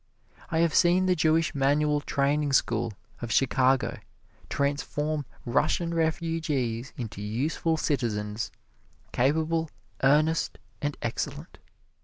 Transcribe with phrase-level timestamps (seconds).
[0.49, 3.99] I have seen the Jewish Manual Training School of Chicago
[4.49, 8.51] transform Russian refugees into useful citizens
[9.11, 9.69] capable,
[10.01, 11.59] earnest and excellent.